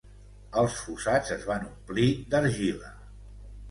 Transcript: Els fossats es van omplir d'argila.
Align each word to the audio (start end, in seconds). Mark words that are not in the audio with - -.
Els 0.61 0.77
fossats 0.85 1.35
es 1.37 1.47
van 1.53 1.69
omplir 1.69 2.09
d'argila. 2.35 2.95